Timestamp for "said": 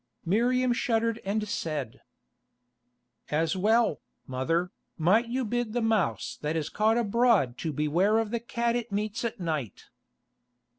1.47-2.01